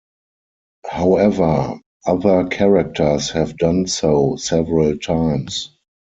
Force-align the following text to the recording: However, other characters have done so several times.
However, 0.89 1.79
other 2.07 2.47
characters 2.47 3.29
have 3.29 3.55
done 3.55 3.85
so 3.85 4.35
several 4.35 4.97
times. 4.97 5.77